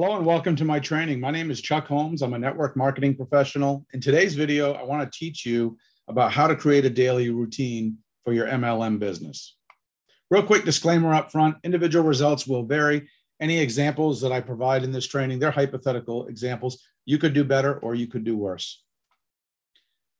[0.00, 1.20] Hello and welcome to my training.
[1.20, 2.22] My name is Chuck Holmes.
[2.22, 3.84] I'm a network marketing professional.
[3.92, 5.76] In today's video, I want to teach you
[6.08, 9.58] about how to create a daily routine for your MLM business.
[10.30, 13.10] Real quick disclaimer up front, individual results will vary.
[13.40, 16.82] Any examples that I provide in this training, they're hypothetical examples.
[17.04, 18.82] You could do better or you could do worse.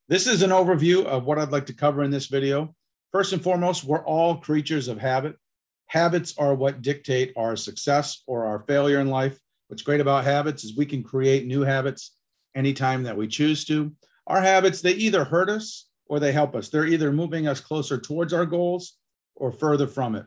[0.09, 2.75] This is an overview of what I'd like to cover in this video.
[3.13, 5.37] First and foremost, we're all creatures of habit.
[5.87, 9.41] Habits are what dictate our success or our failure in life.
[9.71, 12.17] What's great about habits is we can create new habits
[12.57, 13.93] anytime that we choose to.
[14.27, 16.69] Our habits, they either hurt us or they help us.
[16.69, 18.97] They're either moving us closer towards our goals
[19.37, 20.27] or further from it.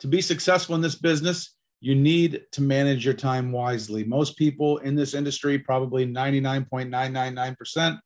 [0.00, 4.02] To be successful in this business, you need to manage your time wisely.
[4.02, 7.96] Most people in this industry, probably 99.999%,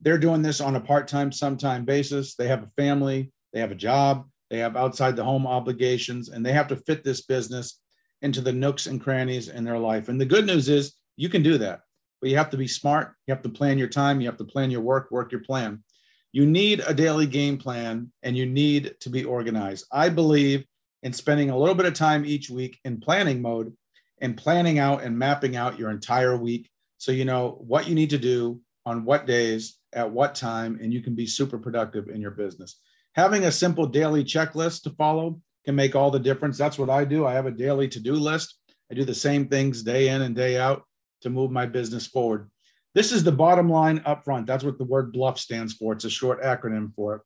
[0.00, 2.34] they're doing this on a part time, sometime basis.
[2.34, 6.44] They have a family, they have a job, they have outside the home obligations, and
[6.44, 7.80] they have to fit this business
[8.26, 10.08] into the nooks and crannies in their life.
[10.08, 11.80] And the good news is you can do that,
[12.20, 13.14] but you have to be smart.
[13.26, 14.20] You have to plan your time.
[14.20, 15.84] You have to plan your work, work your plan.
[16.32, 19.86] You need a daily game plan and you need to be organized.
[19.92, 20.66] I believe
[21.04, 23.72] in spending a little bit of time each week in planning mode
[24.20, 28.10] and planning out and mapping out your entire week so you know what you need
[28.10, 32.20] to do on what days at what time and you can be super productive in
[32.20, 32.80] your business
[33.14, 36.56] having a simple daily checklist to follow can make all the difference.
[36.56, 37.26] That's what I do.
[37.26, 38.54] I have a daily to do list.
[38.90, 40.84] I do the same things day in and day out
[41.22, 42.48] to move my business forward.
[42.94, 44.46] This is the bottom line up front.
[44.46, 45.92] That's what the word bluff stands for.
[45.92, 47.22] It's a short acronym for it.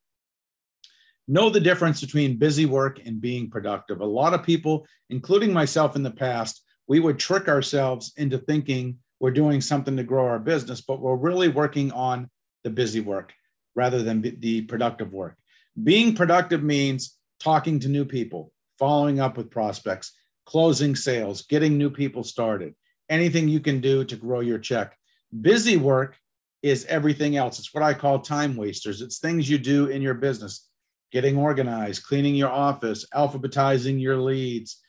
[1.28, 4.00] Know the difference between busy work and being productive.
[4.00, 8.98] A lot of people, including myself in the past, we would trick ourselves into thinking
[9.20, 12.28] we're doing something to grow our business, but we're really working on
[12.64, 13.32] the busy work
[13.76, 15.36] rather than the productive work.
[15.84, 20.12] Being productive means talking to new people, following up with prospects,
[20.46, 22.74] closing sales, getting new people started,
[23.08, 24.96] anything you can do to grow your check.
[25.40, 26.16] Busy work
[26.62, 27.58] is everything else.
[27.58, 29.00] It's what I call time wasters.
[29.00, 30.68] It's things you do in your business,
[31.10, 34.80] getting organized, cleaning your office, alphabetizing your leads,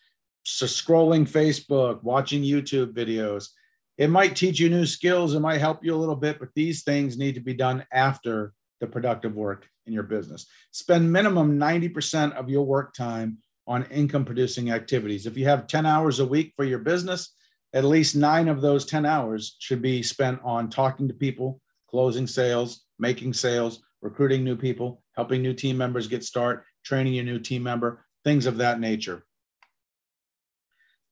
[0.46, 3.50] scrolling Facebook, watching YouTube videos.
[3.98, 6.84] It might teach you new skills, it might help you a little bit, but these
[6.84, 10.48] things need to be done after the productive work in your business.
[10.72, 13.38] Spend minimum 90% of your work time
[13.68, 15.26] on income producing activities.
[15.26, 17.34] If you have 10 hours a week for your business,
[17.74, 22.28] at least nine of those 10 hours should be spent on talking to people, closing
[22.28, 27.40] sales, making sales, recruiting new people, helping new team members get start, training your new
[27.40, 29.24] team member, things of that nature.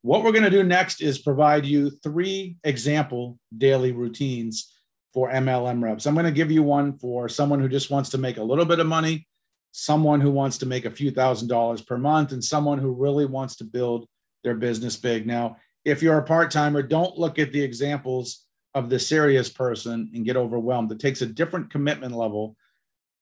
[0.01, 4.73] What we're going to do next is provide you three example daily routines
[5.13, 6.05] for MLM reps.
[6.05, 8.65] I'm going to give you one for someone who just wants to make a little
[8.65, 9.27] bit of money,
[9.71, 13.25] someone who wants to make a few thousand dollars per month, and someone who really
[13.25, 14.07] wants to build
[14.43, 15.25] their business big.
[15.25, 20.11] Now, if you're a part timer, don't look at the examples of the serious person
[20.13, 20.91] and get overwhelmed.
[20.91, 22.55] It takes a different commitment level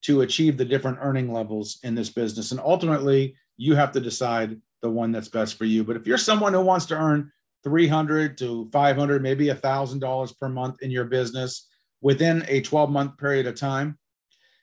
[0.04, 2.52] to achieve the different earning levels in this business.
[2.52, 5.84] And ultimately, you have to decide the one that's best for you.
[5.84, 7.31] But if you're someone who wants to earn
[7.64, 11.67] 300 to 500, maybe a thousand dollars per month in your business,
[12.02, 13.97] within a 12 month period of time,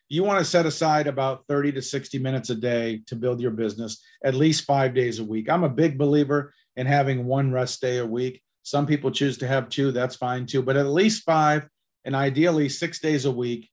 [0.07, 3.51] you want to set aside about 30 to 60 minutes a day to build your
[3.51, 5.49] business, at least five days a week.
[5.49, 8.41] I'm a big believer in having one rest day a week.
[8.63, 11.67] Some people choose to have two, that's fine too, but at least five
[12.03, 13.69] and ideally six days a week,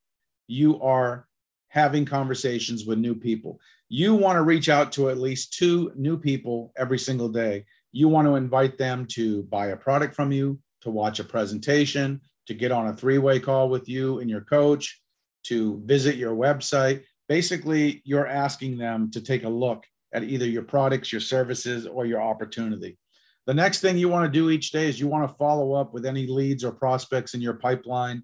[0.47, 1.27] you are
[1.69, 3.61] having conversations with new people.
[3.89, 7.67] You want to reach out to at least two new people every single day.
[7.93, 12.21] You want to invite them to buy a product from you, to watch a presentation,
[12.47, 15.01] to get on a three way call with you and your coach,
[15.45, 17.03] to visit your website.
[17.29, 22.05] Basically, you're asking them to take a look at either your products, your services, or
[22.05, 22.99] your opportunity.
[23.47, 25.93] The next thing you want to do each day is you want to follow up
[25.93, 28.23] with any leads or prospects in your pipeline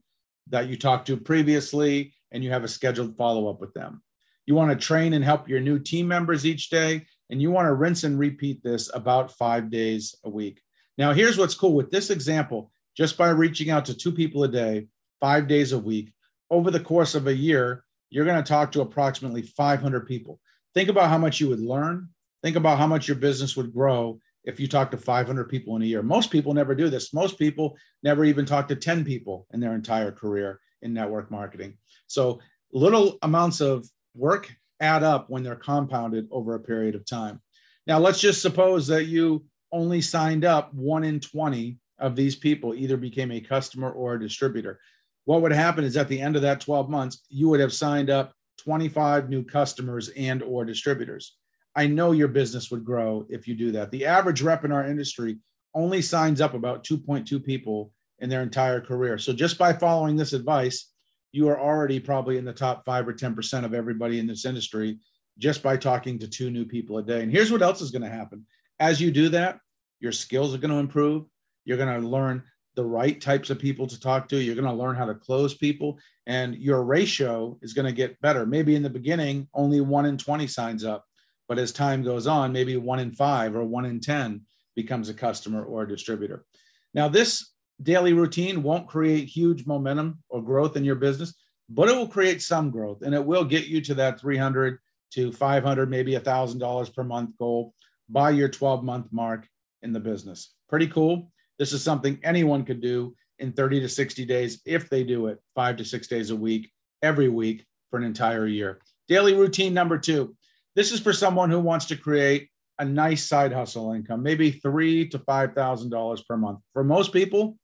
[0.51, 4.03] that you talked to previously, and you have a scheduled follow up with them.
[4.47, 7.67] You want to train and help your new team members each day, and you want
[7.67, 10.61] to rinse and repeat this about five days a week.
[10.97, 14.49] Now, here's what's cool with this example just by reaching out to two people a
[14.49, 14.89] day,
[15.21, 16.13] five days a week,
[16.51, 20.41] over the course of a year, you're going to talk to approximately 500 people.
[20.75, 22.09] Think about how much you would learn.
[22.43, 25.83] Think about how much your business would grow if you talk to 500 people in
[25.83, 26.03] a year.
[26.03, 27.15] Most people never do this.
[27.15, 31.77] Most people never even talk to 10 people in their entire career in network marketing.
[32.09, 32.41] So
[32.73, 37.41] little amounts of work add up when they're compounded over a period of time.
[37.87, 42.75] Now, let's just suppose that you only signed up one in 20 of these people
[42.75, 44.81] either became a customer or a distributor.
[45.25, 48.11] What would happen is at the end of that 12 months, you would have signed
[48.11, 51.37] up 25 new customers and or distributors.
[51.75, 53.91] I know your business would grow if you do that.
[53.91, 55.39] The average rep in our industry
[55.75, 59.19] only signs up about 2.2 people in their entire career.
[59.19, 60.91] So just by following this advice,
[61.33, 64.99] you are already probably in the top five or 10% of everybody in this industry
[65.39, 67.23] just by talking to two new people a day.
[67.23, 68.45] And here's what else is going to happen.
[68.81, 69.61] As you do that,
[70.01, 71.27] your skills are going to improve.
[71.69, 72.43] You're going to learn
[72.77, 74.43] the right types of people to talk to.
[74.43, 78.19] You're going to learn how to close people, and your ratio is going to get
[78.23, 78.47] better.
[78.47, 81.05] Maybe in the beginning, only one in 20 signs up,
[81.47, 84.41] but as time goes on, maybe one in five or one in 10
[84.77, 86.47] becomes a customer or a distributor.
[86.95, 91.35] Now, this daily routine won't create huge momentum or growth in your business,
[91.69, 94.79] but it will create some growth and it will get you to that 300
[95.11, 97.75] to 500, maybe a thousand dollars per month goal
[98.09, 99.47] by your 12 month mark
[99.83, 100.55] in the business.
[100.69, 101.31] Pretty cool.
[101.59, 105.39] This is something anyone could do in 30 to 60 days if they do it
[105.55, 106.71] five to six days a week,
[107.03, 108.81] every week for an entire year.
[109.09, 110.37] Daily routine number two.
[110.77, 115.09] This is for someone who wants to create a nice side hustle income, maybe three
[115.09, 116.61] to five thousand dollars per month.
[116.73, 117.59] For most people,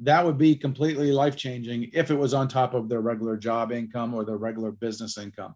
[0.00, 3.72] that would be completely life changing if it was on top of their regular job
[3.72, 5.54] income or their regular business income.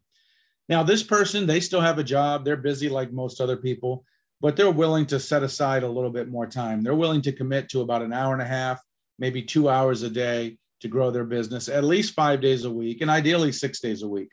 [0.69, 4.05] Now, this person, they still have a job, they're busy like most other people,
[4.43, 6.83] but they're willing to set aside a little bit more time.
[6.83, 8.83] They're willing to commit to about an hour and a half,
[9.19, 13.01] maybe two hours a day to grow their business at least five days a week
[13.01, 14.31] and ideally six days a week.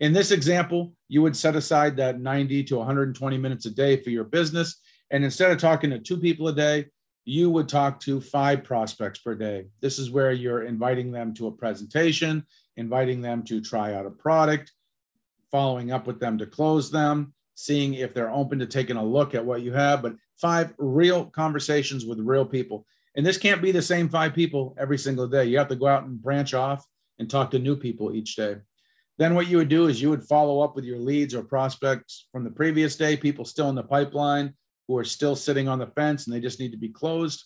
[0.00, 4.10] In this example, you would set aside that 90 to 120 minutes a day for
[4.10, 4.80] your business.
[5.12, 6.86] And instead of talking to two people a day,
[7.24, 9.66] you would talk to five prospects per day.
[9.80, 12.44] This is where you're inviting them to a presentation,
[12.76, 14.72] inviting them to try out a product,
[15.52, 19.34] following up with them to close them, seeing if they're open to taking a look
[19.34, 22.86] at what you have, but five real conversations with real people.
[23.16, 25.46] And this can't be the same five people every single day.
[25.46, 26.86] You have to go out and branch off
[27.18, 28.58] and talk to new people each day.
[29.18, 32.28] Then what you would do is you would follow up with your leads or prospects
[32.30, 34.54] from the previous day, people still in the pipeline,
[34.86, 37.44] who are still sitting on the fence and they just need to be closed.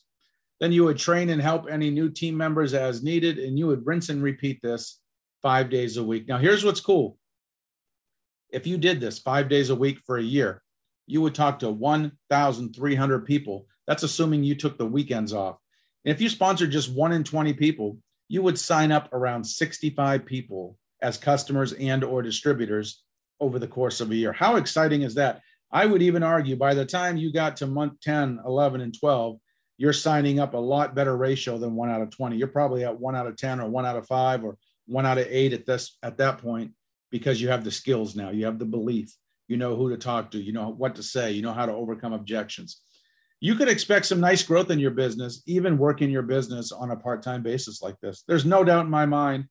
[0.61, 3.87] Then you would train and help any new team members as needed, and you would
[3.87, 5.01] rinse and repeat this
[5.41, 6.29] five days a week.
[6.29, 7.17] Now, here's what's cool.
[8.53, 10.63] If you did this five days a week for a year,
[11.07, 13.67] you would talk to 1,300 people.
[13.87, 15.57] That's assuming you took the weekends off.
[16.05, 17.97] And if you sponsored just one in 20 people,
[18.29, 23.03] you would sign up around 65 people as customers and or distributors
[23.41, 24.33] over the course of a year.
[24.33, 25.41] How exciting is that?
[25.73, 29.39] I would even argue by the time you got to month 10, 11, and 12,
[29.79, 32.37] you're signing up a lot better ratio than one out of 20.
[32.37, 35.19] You're probably at one out of 10 or one out of five or one out
[35.19, 36.73] of eight at this at that point
[37.13, 38.31] because you have the skills now.
[38.31, 39.15] You have the belief.
[39.47, 40.43] You know who to talk to.
[40.43, 41.31] You know what to say.
[41.31, 42.81] You know how to overcome objections.
[43.39, 46.97] You could expect some nice growth in your business, even working your business on a
[46.97, 48.25] part-time basis like this.
[48.27, 49.45] There's no doubt in my mind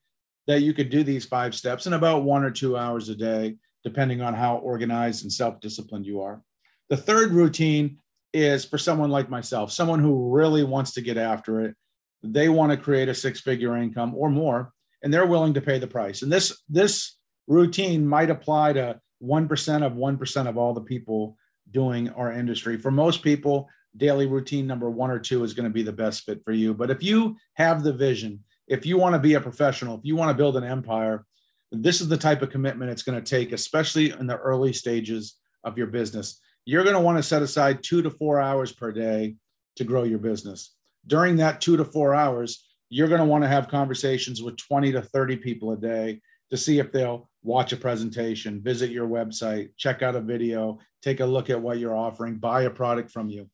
[0.47, 3.55] that you could do these five steps in about one or two hours a day
[3.83, 6.41] depending on how organized and self disciplined you are.
[6.89, 7.97] The third routine
[8.33, 11.75] is for someone like myself, someone who really wants to get after it.
[12.23, 14.71] They want to create a six figure income or more,
[15.03, 16.21] and they're willing to pay the price.
[16.21, 17.17] And this, this
[17.47, 21.37] routine might apply to 1% of 1% of all the people
[21.71, 22.77] doing our industry.
[22.77, 26.23] For most people, daily routine number one or two is going to be the best
[26.23, 26.73] fit for you.
[26.73, 30.15] But if you have the vision, if you want to be a professional, if you
[30.15, 31.25] want to build an empire,
[31.71, 35.35] this is the type of commitment it's going to take, especially in the early stages
[35.63, 36.39] of your business.
[36.65, 39.35] You're going to want to set aside two to four hours per day
[39.77, 40.75] to grow your business.
[41.07, 44.91] During that two to four hours, you're going to want to have conversations with 20
[44.91, 46.21] to 30 people a day
[46.51, 51.21] to see if they'll watch a presentation, visit your website, check out a video, take
[51.21, 53.49] a look at what you're offering, buy a product from you.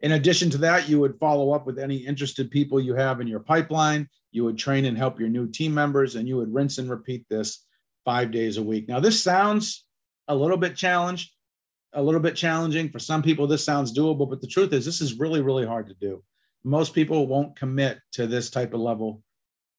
[0.00, 3.26] In addition to that, you would follow up with any interested people you have in
[3.26, 4.06] your pipeline.
[4.30, 7.24] You would train and help your new team members, and you would rinse and repeat
[7.30, 7.64] this
[8.04, 8.88] five days a week.
[8.88, 9.86] Now, this sounds
[10.28, 11.32] a little bit challenged,
[11.94, 12.90] a little bit challenging.
[12.90, 15.86] For some people, this sounds doable, but the truth is, this is really, really hard
[15.88, 16.22] to do.
[16.62, 19.22] Most people won't commit to this type of level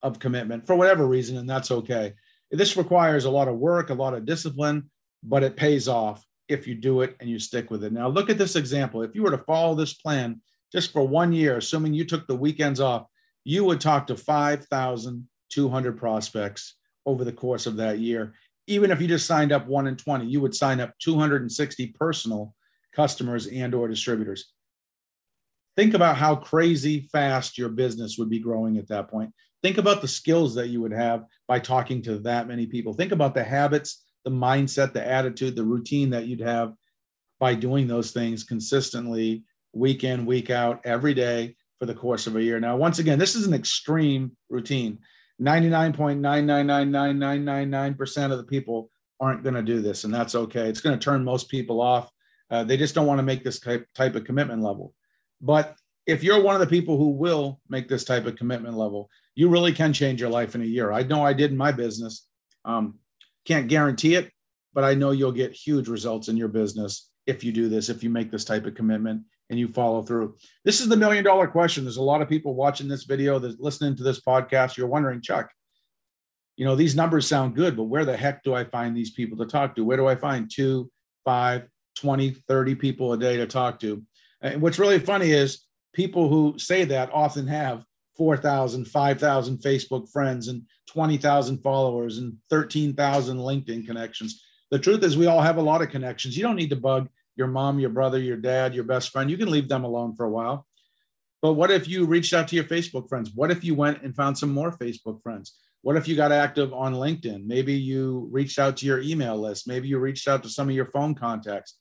[0.03, 2.13] of commitment for whatever reason, and that's okay.
[2.51, 4.89] This requires a lot of work, a lot of discipline,
[5.23, 7.91] but it pays off if you do it and you stick with it.
[7.91, 9.01] Now, look at this example.
[9.01, 12.35] If you were to follow this plan just for one year, assuming you took the
[12.35, 13.07] weekends off,
[13.43, 16.75] you would talk to 5,200 prospects
[17.05, 18.33] over the course of that year.
[18.67, 22.53] Even if you just signed up one in 20, you would sign up 260 personal
[22.93, 24.51] customers and or distributors.
[25.77, 29.31] Think about how crazy fast your business would be growing at that point.
[29.63, 32.93] Think about the skills that you would have by talking to that many people.
[32.93, 36.74] Think about the habits the mindset, the attitude, the routine that you'd have
[37.39, 42.36] by doing those things consistently, week in, week out, every day for the course of
[42.36, 42.60] a year.
[42.60, 45.00] Now, once again, this is an extreme routine.
[45.41, 48.89] 99.9999999% of the people
[49.22, 50.67] aren't going to do this, and that's okay.
[50.67, 52.12] It's going to turn most people off.
[52.51, 54.93] Uh, they just don't want to make this type, type of commitment level.
[55.41, 55.75] But
[56.06, 59.50] if you're one of the people who will make this type of commitment level, you
[59.50, 60.91] really can change your life in a year.
[60.91, 62.27] I know I did in my business.
[62.65, 62.96] Um,
[63.46, 64.32] can't guarantee it,
[64.74, 68.03] but I know you'll get huge results in your business if you do this, if
[68.03, 70.36] you make this type of commitment and you follow through.
[70.65, 71.84] This is the million dollar question.
[71.84, 74.75] There's a lot of people watching this video, that's listening to this podcast.
[74.75, 75.50] You're wondering, Chuck,
[76.56, 79.38] you know, these numbers sound good, but where the heck do I find these people
[79.38, 79.86] to talk to?
[79.86, 80.89] Where do I find two,
[81.24, 81.67] five,
[81.98, 84.03] 20, 30 people a day to talk to?
[84.41, 87.84] And what's really funny is people who say that often have
[88.17, 94.44] 4,000, 5,000 Facebook friends and 20,000 followers and 13,000 LinkedIn connections.
[94.72, 96.36] The truth is, we all have a lot of connections.
[96.36, 99.29] You don't need to bug your mom, your brother, your dad, your best friend.
[99.29, 100.65] You can leave them alone for a while.
[101.41, 103.32] But what if you reached out to your Facebook friends?
[103.34, 105.56] What if you went and found some more Facebook friends?
[105.84, 107.46] What if you got active on LinkedIn?
[107.46, 109.67] Maybe you reached out to your email list.
[109.67, 111.77] Maybe you reached out to some of your phone contacts.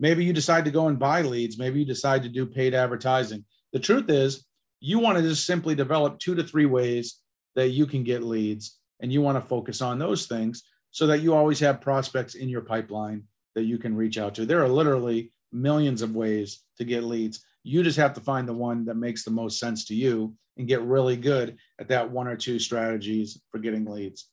[0.00, 1.58] Maybe you decide to go and buy leads.
[1.58, 3.44] Maybe you decide to do paid advertising.
[3.72, 4.46] The truth is,
[4.80, 7.18] you want to just simply develop two to three ways
[7.54, 11.20] that you can get leads, and you want to focus on those things so that
[11.20, 14.46] you always have prospects in your pipeline that you can reach out to.
[14.46, 17.44] There are literally millions of ways to get leads.
[17.62, 20.66] You just have to find the one that makes the most sense to you and
[20.66, 24.28] get really good at that one or two strategies for getting leads.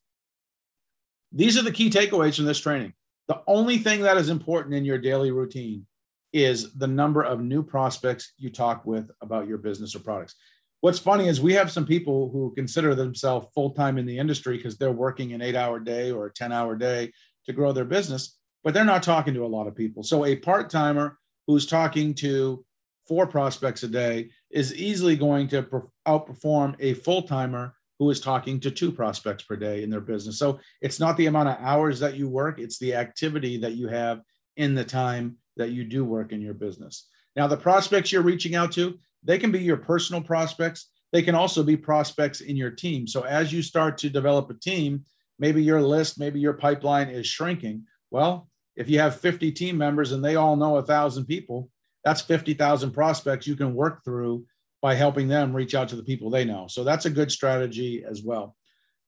[1.32, 2.94] These are the key takeaways from this training.
[3.28, 5.86] The only thing that is important in your daily routine
[6.32, 10.34] is the number of new prospects you talk with about your business or products.
[10.80, 14.56] What's funny is we have some people who consider themselves full time in the industry
[14.56, 17.12] because they're working an eight hour day or a 10 hour day
[17.46, 20.02] to grow their business, but they're not talking to a lot of people.
[20.02, 22.64] So a part timer who's talking to
[23.06, 25.66] four prospects a day is easily going to
[26.06, 30.38] outperform a full timer who is talking to two prospects per day in their business.
[30.38, 33.88] So it's not the amount of hours that you work, it's the activity that you
[33.88, 34.20] have
[34.56, 37.08] in the time that you do work in your business.
[37.36, 40.90] Now, the prospects you're reaching out to, they can be your personal prospects.
[41.12, 43.06] They can also be prospects in your team.
[43.06, 45.04] So as you start to develop a team,
[45.38, 47.84] maybe your list, maybe your pipeline is shrinking.
[48.10, 51.70] Well, if you have 50 team members and they all know a thousand people,
[52.04, 54.44] that's 50,000 prospects you can work through
[54.80, 56.66] by helping them reach out to the people they know.
[56.68, 58.56] So that's a good strategy as well.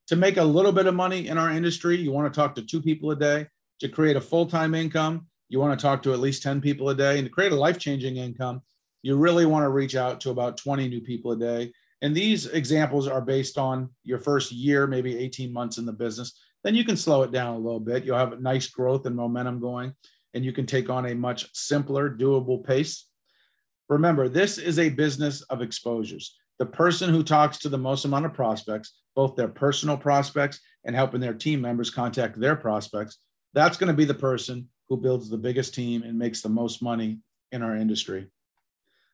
[0.09, 2.62] To make a little bit of money in our industry, you want to talk to
[2.62, 3.47] two people a day.
[3.81, 6.91] To create a full time income, you want to talk to at least 10 people
[6.91, 7.19] a day.
[7.19, 8.62] And to create a life changing income,
[9.03, 11.73] you really want to reach out to about 20 new people a day.
[12.03, 16.39] And these examples are based on your first year, maybe 18 months in the business.
[16.65, 18.05] Then you can slow it down a little bit.
[18.05, 19.95] You'll have a nice growth and momentum going,
[20.35, 23.07] and you can take on a much simpler, doable pace.
[23.90, 26.37] Remember, this is a business of exposures.
[26.61, 30.94] The person who talks to the most amount of prospects, both their personal prospects and
[30.94, 33.18] helping their team members contact their prospects,
[33.52, 36.80] that's going to be the person who builds the biggest team and makes the most
[36.80, 37.18] money
[37.50, 38.28] in our industry.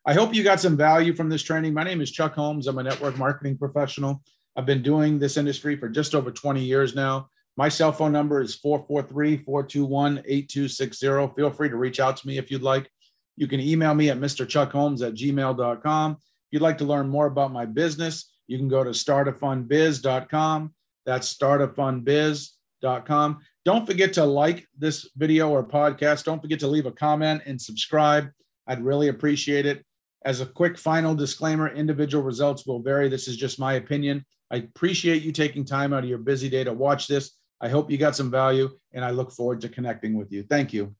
[0.04, 1.73] I hope you got some value from this training.
[1.73, 2.66] My name is Chuck Holmes.
[2.66, 4.23] I'm a network marketing professional.
[4.56, 7.30] I've been doing this industry for just over 20 years now.
[7.56, 11.35] My cell phone number is 443 421 8260.
[11.35, 12.90] Feel free to reach out to me if you'd like.
[13.37, 16.12] You can email me at mrchuckholmes at gmail.com.
[16.12, 16.19] If
[16.50, 20.75] you'd like to learn more about my business, you can go to startafunbiz.com.
[21.05, 23.40] That's startafunbiz.com.
[23.64, 26.25] Don't forget to like this video or podcast.
[26.25, 28.31] Don't forget to leave a comment and subscribe.
[28.66, 29.85] I'd really appreciate it.
[30.25, 33.09] As a quick final disclaimer, individual results will vary.
[33.09, 34.25] This is just my opinion.
[34.50, 37.33] I appreciate you taking time out of your busy day to watch this.
[37.61, 40.43] I hope you got some value and I look forward to connecting with you.
[40.43, 40.95] Thank you.